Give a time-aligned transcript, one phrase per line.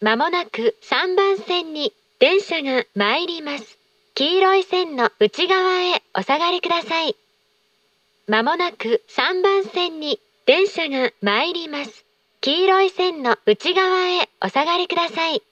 [0.00, 3.78] まもなく3番線に電車が参ります。
[4.14, 7.16] 黄色い線の内側へお下がりください。
[8.28, 12.04] まもなく3番線に電車が参ります。
[12.40, 15.42] 黄色い線の内側へお下がりください。